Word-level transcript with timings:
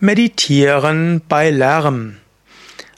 Meditieren 0.00 1.22
bei 1.28 1.50
Lärm. 1.50 2.16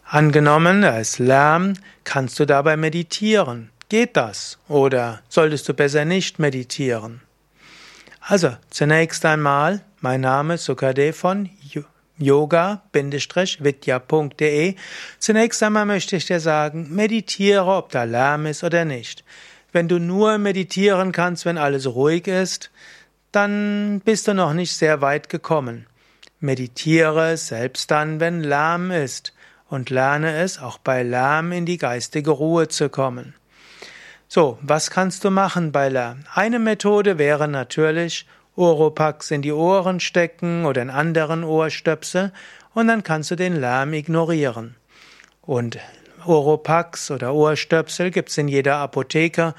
Angenommen, 0.05 0.83
da 0.83 0.99
ist 0.99 1.19
Lärm, 1.19 1.75
kannst 2.05 2.39
du 2.41 2.47
dabei 2.47 2.77
meditieren? 2.77 3.71
Geht 3.89 4.17
das? 4.17 4.59
Oder 4.69 5.21
solltest 5.29 5.69
du 5.69 5.75
besser 5.75 6.05
nicht 6.05 6.39
meditieren? 6.39 7.21
Also, 8.21 8.57
zunächst 8.71 9.27
einmal, 9.27 9.83
mein 10.01 10.21
Name 10.23 10.55
ist 10.55 10.65
Sukadev 10.65 11.19
von 11.19 11.51
yoga-vidya.de. 12.19 14.75
Zunächst 15.19 15.63
einmal 15.63 15.87
möchte 15.87 16.17
ich 16.17 16.27
dir 16.27 16.41
sagen, 16.41 16.95
meditiere, 16.95 17.67
ob 17.67 17.91
da 17.91 18.05
Lärm 18.05 18.47
ist 18.47 18.65
oder 18.65 18.87
nicht. 18.87 19.25
Wenn 19.73 19.89
du 19.89 19.99
nur 19.99 20.39
meditieren 20.39 21.13
kannst, 21.13 21.45
wenn 21.45 21.59
alles 21.59 21.87
ruhig 21.87 22.27
ist, 22.29 22.71
dann 23.33 24.01
bist 24.05 24.29
du 24.29 24.35
noch 24.35 24.55
nicht 24.55 24.75
sehr 24.75 25.01
weit 25.01 25.29
gekommen. 25.29 25.87
Meditiere 26.45 27.37
selbst 27.37 27.91
dann, 27.91 28.21
wenn 28.21 28.43
Lärm 28.43 28.91
ist, 28.91 29.33
und 29.69 29.91
lerne 29.91 30.37
es, 30.37 30.61
auch 30.61 30.79
bei 30.79 31.03
Lärm 31.03 31.51
in 31.51 31.67
die 31.67 31.79
geistige 31.79 32.31
Ruhe 32.31 32.69
zu 32.69 32.89
kommen. 32.89 33.35
So, 34.29 34.59
was 34.63 34.91
kannst 34.91 35.25
du 35.25 35.31
machen 35.31 35.73
bei 35.73 35.89
Lärm? 35.89 36.25
Eine 36.33 36.59
Methode 36.59 37.19
wäre 37.19 37.49
natürlich, 37.49 38.27
Oropax 38.57 39.31
in 39.31 39.43
die 39.43 39.53
Ohren 39.53 40.01
stecken 40.01 40.65
oder 40.65 40.83
in 40.83 40.91
anderen 40.91 41.43
Ohrstöpsel 41.43 42.33
und 42.73 42.87
dann 42.89 43.03
kannst 43.03 43.31
du 43.31 43.37
den 43.37 43.57
Lärm 43.57 43.93
ignorieren. 43.93 44.77
Und 45.43 45.79
Oropax 46.25 47.11
oder 47.11 47.35
Ohrstöpsel 47.35 48.11
gibt's 48.11 48.39
in 48.39 48.49
jeder 48.49 48.77
Apotheke 48.77 49.55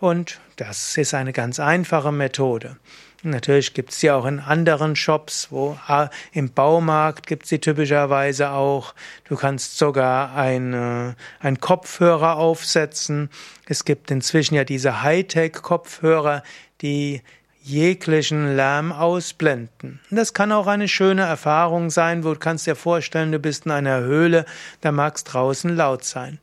und 0.00 0.40
das 0.56 0.96
ist 0.96 1.14
eine 1.14 1.32
ganz 1.32 1.60
einfache 1.60 2.12
Methode. 2.12 2.76
Natürlich 3.24 3.74
gibt 3.74 3.90
es 3.90 3.98
sie 3.98 4.12
auch 4.12 4.26
in 4.26 4.38
anderen 4.38 4.94
Shops, 4.94 5.48
wo 5.50 5.76
ah, 5.88 6.08
im 6.32 6.52
Baumarkt 6.52 7.26
gibt 7.26 7.44
es 7.44 7.48
sie 7.48 7.58
typischerweise 7.58 8.50
auch. 8.50 8.94
Du 9.24 9.34
kannst 9.34 9.76
sogar 9.76 10.36
ein, 10.36 11.16
ein 11.40 11.60
Kopfhörer 11.60 12.36
aufsetzen. 12.36 13.28
Es 13.66 13.84
gibt 13.84 14.12
inzwischen 14.12 14.54
ja 14.54 14.62
diese 14.62 15.02
Hightech-Kopfhörer, 15.02 16.44
die 16.80 17.22
jeglichen 17.68 18.56
Lärm 18.56 18.92
ausblenden. 18.92 20.00
Das 20.10 20.32
kann 20.32 20.52
auch 20.52 20.66
eine 20.66 20.88
schöne 20.88 21.22
Erfahrung 21.22 21.90
sein, 21.90 22.24
wo 22.24 22.32
du 22.32 22.38
kannst 22.38 22.66
dir 22.66 22.76
vorstellen, 22.76 23.30
du 23.32 23.38
bist 23.38 23.66
in 23.66 23.72
einer 23.72 24.00
Höhle, 24.00 24.46
da 24.80 24.90
mag 24.90 25.16
es 25.16 25.24
draußen 25.24 25.76
laut 25.76 26.04
sein. 26.04 26.38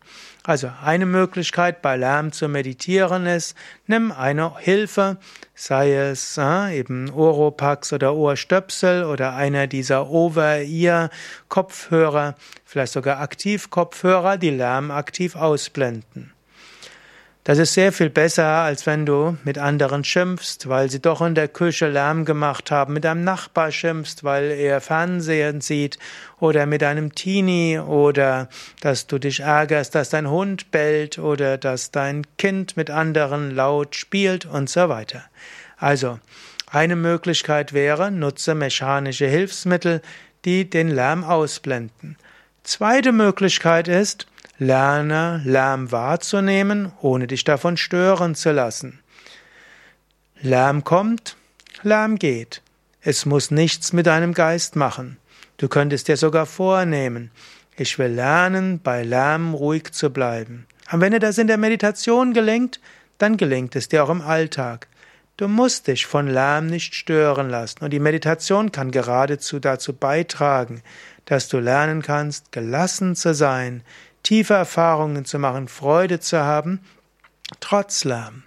Also 0.48 0.72
eine 0.84 1.08
Möglichkeit 1.08 1.82
bei 1.82 1.98
Lärm 1.98 2.32
zu 2.32 2.48
meditieren 2.48 3.26
ist, 3.26 3.58
nimm 3.88 4.12
eine 4.12 4.60
Hilfe, 4.60 5.18
sei 5.56 5.96
es 5.96 6.38
äh, 6.38 6.78
eben 6.78 7.10
Oropax 7.10 7.94
oder 7.94 8.14
Ohrstöpsel 8.14 9.06
oder 9.06 9.36
einer 9.36 9.66
dieser 9.66 10.08
Over-Ear-Kopfhörer, 10.08 12.36
vielleicht 12.64 12.94
sogar 12.94 13.22
Aktivkopfhörer, 13.22 14.38
die 14.38 14.52
Lärm 14.52 14.92
aktiv 14.92 15.36
ausblenden. 15.36 16.35
Das 17.46 17.60
ist 17.60 17.76
sehr 17.76 17.94
viel 17.94 18.10
besser, 18.10 18.44
als 18.44 18.88
wenn 18.88 19.06
du 19.06 19.38
mit 19.44 19.60
anderen 19.60 20.04
schimpfst, 20.04 20.68
weil 20.68 20.90
sie 20.90 21.00
doch 21.00 21.22
in 21.22 21.36
der 21.36 21.48
Küche 21.48 21.88
Lärm 21.88 22.26
gemacht 22.26 22.72
haben, 22.72 22.96
mit 22.96 23.06
einem 23.06 23.24
Nachbar 23.24 23.72
schimpfst, 23.72 24.24
weil 24.24 24.46
er 24.46 24.82
Fernsehen 24.82 25.62
sieht, 25.62 26.00
oder 26.40 26.66
mit 26.66 26.82
einem 26.82 27.14
Teenie, 27.14 27.78
oder 27.78 28.50
dass 28.82 29.06
du 29.06 29.20
dich 29.20 29.42
ärgerst, 29.42 29.94
dass 29.94 30.10
dein 30.10 30.28
Hund 30.28 30.72
bellt, 30.72 31.20
oder 31.20 31.60
dass 31.60 31.92
dein 31.92 32.24
Kind 32.40 32.78
mit 32.78 32.90
anderen 32.90 33.52
laut 33.52 33.96
spielt 33.96 34.48
und 34.48 34.68
so 34.68 34.90
weiter. 34.90 35.24
Also, 35.78 36.20
eine 36.72 36.96
Möglichkeit 36.96 37.74
wäre, 37.74 38.10
nutze 38.10 38.56
mechanische 38.56 39.28
Hilfsmittel, 39.28 40.02
die 40.46 40.68
den 40.68 40.90
Lärm 40.90 41.24
ausblenden. 41.24 42.18
Zweite 42.64 43.12
Möglichkeit 43.12 43.88
ist, 43.88 44.26
Lerne 44.58 45.42
Lärm 45.44 45.92
wahrzunehmen, 45.92 46.94
ohne 47.02 47.28
dich 47.28 47.44
davon 47.44 47.76
stören 47.76 48.36
zu 48.36 48.52
lassen. 48.52 49.00
Lärm 50.42 50.84
kommt, 50.84 51.36
Lärm 51.84 52.18
geht. 52.18 52.62
Es 53.02 53.26
muss 53.26 53.52
nichts 53.52 53.92
mit 53.92 54.08
deinem 54.08 54.34
Geist 54.34 54.76
machen. 54.76 55.18
Du 55.58 55.68
könntest 55.68 56.08
dir 56.08 56.18
sogar 56.18 56.46
vornehmen, 56.46 57.32
ich 57.78 58.00
will 58.00 58.12
lernen, 58.12 58.80
bei 58.82 59.04
Lärm 59.04 59.54
ruhig 59.54 59.92
zu 59.92 60.10
bleiben. 60.10 60.66
Und 60.92 61.02
wenn 61.02 61.12
dir 61.12 61.20
das 61.20 61.38
in 61.38 61.48
der 61.48 61.58
Meditation 61.58 62.34
gelingt, 62.34 62.80
dann 63.18 63.36
gelingt 63.36 63.76
es 63.76 63.90
dir 63.90 64.04
auch 64.04 64.10
im 64.10 64.22
Alltag. 64.22 64.88
Du 65.38 65.50
musst 65.50 65.88
dich 65.88 66.06
von 66.06 66.28
Lärm 66.28 66.68
nicht 66.68 66.96
stören 66.96 67.50
lassen 67.50 67.84
und 67.84 67.92
die 67.92 68.00
Meditation 68.00 68.72
kann 68.72 68.92
geradezu 68.92 69.60
dazu 69.60 69.92
beitragen, 69.92 70.82
dass 71.26 71.50
du 71.50 71.60
lernen 71.60 72.02
kannst, 72.02 72.54
gelassen 72.54 73.16
zu 73.16 73.34
sein, 73.34 73.84
tiefe 74.26 74.56
Erfahrungen 74.56 75.24
zu 75.24 75.40
machen, 75.40 75.68
Freude 75.68 76.20
zu 76.20 76.40
haben, 76.40 76.82
trotz 77.60 78.04
Lärm. 78.04 78.44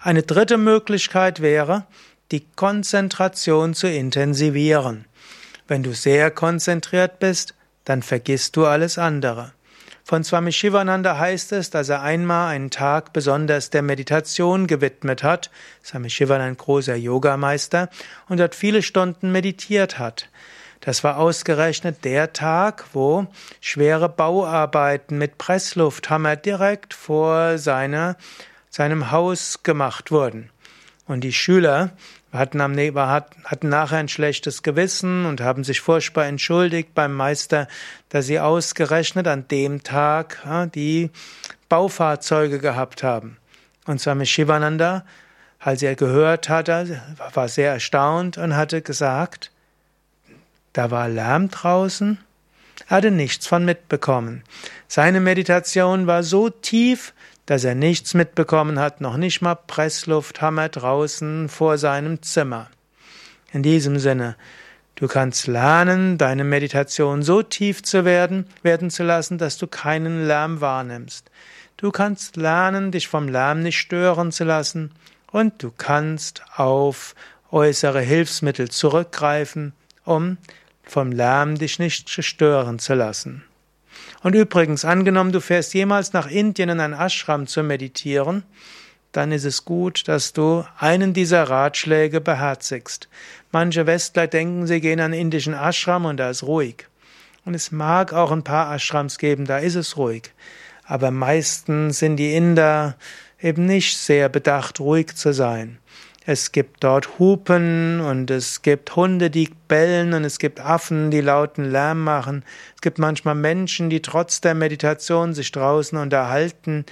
Eine 0.00 0.22
dritte 0.22 0.58
Möglichkeit 0.58 1.40
wäre, 1.40 1.86
die 2.30 2.44
Konzentration 2.56 3.74
zu 3.74 3.88
intensivieren. 3.88 5.06
Wenn 5.66 5.82
du 5.82 5.94
sehr 5.94 6.30
konzentriert 6.30 7.18
bist, 7.18 7.54
dann 7.84 8.02
vergisst 8.02 8.56
du 8.56 8.66
alles 8.66 8.98
andere. 8.98 9.52
Von 10.04 10.24
Swami 10.24 10.52
Shivananda 10.52 11.16
heißt 11.16 11.52
es, 11.52 11.70
dass 11.70 11.88
er 11.88 12.02
einmal 12.02 12.48
einen 12.48 12.70
Tag 12.70 13.12
besonders 13.12 13.70
der 13.70 13.82
Meditation 13.82 14.66
gewidmet 14.66 15.22
hat. 15.22 15.50
Swami 15.84 16.10
Shivananda 16.10 16.48
ein 16.48 16.56
großer 16.56 16.96
Yogameister 16.96 17.88
und 18.28 18.40
dort 18.40 18.54
viele 18.54 18.82
Stunden 18.82 19.30
meditiert 19.30 19.98
hat. 19.98 20.28
Das 20.82 21.04
war 21.04 21.16
ausgerechnet 21.18 22.04
der 22.04 22.32
Tag, 22.32 22.86
wo 22.92 23.28
schwere 23.60 24.08
Bauarbeiten 24.08 25.16
mit 25.16 25.38
Presslufthammer 25.38 26.34
direkt 26.34 26.92
vor 26.92 27.56
seiner, 27.58 28.16
seinem 28.68 29.12
Haus 29.12 29.62
gemacht 29.62 30.10
wurden. 30.10 30.50
Und 31.06 31.22
die 31.22 31.32
Schüler 31.32 31.92
hatten, 32.32 32.60
am, 32.60 32.76
hatten 32.76 33.68
nachher 33.68 33.98
ein 33.98 34.08
schlechtes 34.08 34.64
Gewissen 34.64 35.24
und 35.24 35.40
haben 35.40 35.62
sich 35.62 35.80
furchtbar 35.80 36.26
entschuldigt 36.26 36.94
beim 36.94 37.14
Meister, 37.14 37.68
dass 38.08 38.26
sie 38.26 38.40
ausgerechnet 38.40 39.28
an 39.28 39.46
dem 39.46 39.84
Tag 39.84 40.42
die 40.74 41.10
Baufahrzeuge 41.68 42.58
gehabt 42.58 43.04
haben. 43.04 43.36
Und 43.86 44.00
Swami 44.00 44.26
Shivananda, 44.26 45.04
als 45.60 45.80
er 45.82 45.94
gehört 45.94 46.48
hatte, 46.48 47.00
war 47.34 47.46
sehr 47.46 47.70
erstaunt 47.72 48.36
und 48.36 48.56
hatte 48.56 48.82
gesagt, 48.82 49.52
da 50.72 50.90
war 50.90 51.08
Lärm 51.08 51.50
draußen. 51.50 52.18
Er 52.88 52.96
hatte 52.96 53.10
nichts 53.10 53.46
von 53.46 53.64
mitbekommen. 53.64 54.42
Seine 54.88 55.20
Meditation 55.20 56.06
war 56.06 56.22
so 56.22 56.50
tief, 56.50 57.12
dass 57.46 57.64
er 57.64 57.74
nichts 57.74 58.14
mitbekommen 58.14 58.78
hat, 58.78 59.00
noch 59.00 59.16
nicht 59.16 59.42
mal 59.42 59.54
Presslufthammer 59.54 60.68
draußen 60.68 61.48
vor 61.48 61.78
seinem 61.78 62.22
Zimmer. 62.22 62.70
In 63.52 63.62
diesem 63.62 63.98
Sinne, 63.98 64.36
du 64.94 65.08
kannst 65.08 65.46
lernen, 65.46 66.18
deine 66.18 66.44
Meditation 66.44 67.22
so 67.22 67.42
tief 67.42 67.82
zu 67.82 68.04
werden, 68.04 68.46
werden 68.62 68.90
zu 68.90 69.02
lassen, 69.02 69.38
dass 69.38 69.58
du 69.58 69.66
keinen 69.66 70.26
Lärm 70.26 70.60
wahrnimmst. 70.60 71.30
Du 71.76 71.90
kannst 71.90 72.36
lernen, 72.36 72.92
dich 72.92 73.08
vom 73.08 73.28
Lärm 73.28 73.62
nicht 73.62 73.78
stören 73.78 74.32
zu 74.32 74.44
lassen, 74.44 74.92
und 75.32 75.62
du 75.62 75.72
kannst 75.76 76.42
auf 76.56 77.14
äußere 77.50 78.00
Hilfsmittel 78.00 78.70
zurückgreifen, 78.70 79.72
um 80.04 80.36
vom 80.82 81.12
Lärm 81.12 81.56
dich 81.56 81.78
nicht 81.78 82.08
stören 82.10 82.78
zu 82.78 82.94
lassen. 82.94 83.44
Und 84.22 84.34
übrigens, 84.34 84.84
angenommen, 84.84 85.32
du 85.32 85.40
fährst 85.40 85.74
jemals 85.74 86.12
nach 86.12 86.30
Indien 86.30 86.68
in 86.68 86.80
ein 86.80 86.92
Ashram 86.92 87.46
zu 87.46 87.62
meditieren, 87.62 88.44
dann 89.12 89.30
ist 89.30 89.44
es 89.44 89.64
gut, 89.64 90.08
dass 90.08 90.32
du 90.32 90.64
einen 90.78 91.12
dieser 91.12 91.44
Ratschläge 91.44 92.20
beherzigst. 92.20 93.08
Manche 93.50 93.86
Westler 93.86 94.26
denken, 94.26 94.66
sie 94.66 94.80
gehen 94.80 95.00
an 95.00 95.12
einen 95.12 95.20
indischen 95.20 95.54
Ashram 95.54 96.06
und 96.06 96.16
da 96.16 96.30
ist 96.30 96.42
ruhig. 96.42 96.86
Und 97.44 97.54
es 97.54 97.72
mag 97.72 98.12
auch 98.12 98.30
ein 98.30 98.44
paar 98.44 98.74
Ashrams 98.74 99.18
geben, 99.18 99.44
da 99.44 99.58
ist 99.58 99.74
es 99.74 99.96
ruhig. 99.96 100.32
Aber 100.84 101.10
meistens 101.10 101.98
sind 101.98 102.16
die 102.16 102.34
Inder 102.34 102.96
eben 103.40 103.66
nicht 103.66 103.98
sehr 103.98 104.28
bedacht, 104.28 104.80
ruhig 104.80 105.14
zu 105.14 105.32
sein. 105.34 105.78
Es 106.24 106.52
gibt 106.52 106.84
dort 106.84 107.18
Hupen 107.18 108.00
und 108.00 108.30
es 108.30 108.62
gibt 108.62 108.94
Hunde, 108.94 109.28
die 109.28 109.50
bellen 109.66 110.14
und 110.14 110.24
es 110.24 110.38
gibt 110.38 110.60
Affen, 110.60 111.10
die 111.10 111.20
lauten 111.20 111.64
Lärm 111.64 112.04
machen. 112.04 112.44
Es 112.76 112.80
gibt 112.80 112.98
manchmal 112.98 113.34
Menschen, 113.34 113.90
die 113.90 114.02
trotz 114.02 114.40
der 114.40 114.54
Meditation 114.54 115.34
sich 115.34 115.50
draußen 115.50 115.98
unterhalten 115.98 116.84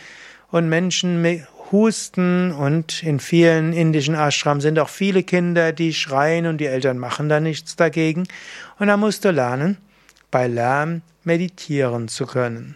und 0.51 0.69
Menschen 0.69 1.47
husten 1.71 2.51
und 2.51 3.05
in 3.05 3.21
vielen 3.21 3.73
indischen 3.73 4.17
Ashrams 4.17 4.65
sind 4.65 4.81
auch 4.81 4.89
viele 4.89 5.23
Kinder, 5.23 5.73
die 5.73 5.95
schreien 5.95 6.47
und 6.47 6.59
die 6.59 6.67
Eltern 6.67 6.99
machen 6.99 7.29
da 7.29 7.39
nichts 7.39 7.77
dagegen. 7.77 8.27
Und 8.81 8.89
da 8.89 8.97
musst 8.97 9.25
du 9.25 9.31
lernen, 9.31 9.77
bei 10.33 10.49
Lärm 10.49 11.03
meditieren 11.23 12.09
zu 12.09 12.27
können. 12.27 12.75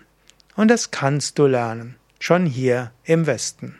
Und 0.54 0.68
das 0.68 0.92
kannst 0.92 1.40
du 1.40 1.46
lernen, 1.46 1.96
schon 2.20 2.46
hier 2.46 2.92
im 3.02 3.26
Westen. 3.26 3.76